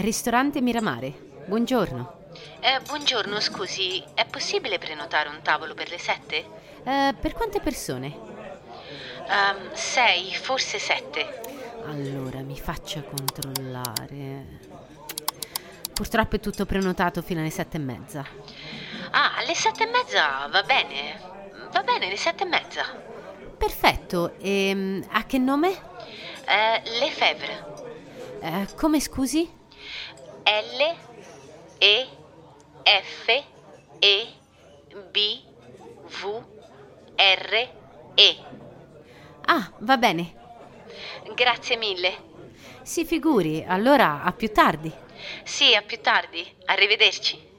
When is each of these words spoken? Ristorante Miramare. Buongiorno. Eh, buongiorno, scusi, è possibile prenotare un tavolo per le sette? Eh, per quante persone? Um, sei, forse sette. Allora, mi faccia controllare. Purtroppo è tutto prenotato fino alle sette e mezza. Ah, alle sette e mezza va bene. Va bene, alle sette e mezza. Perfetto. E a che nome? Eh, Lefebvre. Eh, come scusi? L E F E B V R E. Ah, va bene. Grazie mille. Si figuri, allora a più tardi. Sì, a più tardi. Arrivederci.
Ristorante 0.00 0.62
Miramare. 0.62 1.12
Buongiorno. 1.44 2.28
Eh, 2.60 2.80
buongiorno, 2.86 3.38
scusi, 3.38 4.02
è 4.14 4.24
possibile 4.24 4.78
prenotare 4.78 5.28
un 5.28 5.40
tavolo 5.42 5.74
per 5.74 5.90
le 5.90 5.98
sette? 5.98 6.36
Eh, 6.82 7.14
per 7.20 7.34
quante 7.34 7.60
persone? 7.60 8.06
Um, 8.06 9.74
sei, 9.74 10.34
forse 10.34 10.78
sette. 10.78 11.42
Allora, 11.84 12.40
mi 12.40 12.58
faccia 12.58 13.02
controllare. 13.02 14.60
Purtroppo 15.92 16.36
è 16.36 16.40
tutto 16.40 16.64
prenotato 16.64 17.20
fino 17.20 17.40
alle 17.40 17.50
sette 17.50 17.76
e 17.76 17.80
mezza. 17.80 18.24
Ah, 19.10 19.36
alle 19.36 19.54
sette 19.54 19.84
e 19.84 19.90
mezza 19.90 20.48
va 20.50 20.62
bene. 20.62 21.20
Va 21.72 21.82
bene, 21.82 22.06
alle 22.06 22.16
sette 22.16 22.44
e 22.44 22.46
mezza. 22.46 22.84
Perfetto. 23.58 24.32
E 24.38 25.02
a 25.10 25.24
che 25.26 25.36
nome? 25.36 25.68
Eh, 26.46 26.82
Lefebvre. 26.98 27.74
Eh, 28.40 28.66
come 28.76 28.98
scusi? 28.98 29.58
L 30.42 30.96
E 31.78 32.08
F 32.82 33.44
E 33.98 34.26
B 35.10 35.42
V 36.20 36.44
R 37.16 37.68
E. 38.14 38.36
Ah, 39.46 39.72
va 39.78 39.96
bene. 39.96 40.34
Grazie 41.34 41.76
mille. 41.76 42.28
Si 42.82 43.04
figuri, 43.04 43.64
allora 43.66 44.22
a 44.22 44.32
più 44.32 44.52
tardi. 44.52 44.92
Sì, 45.44 45.74
a 45.74 45.82
più 45.82 46.00
tardi. 46.00 46.46
Arrivederci. 46.66 47.49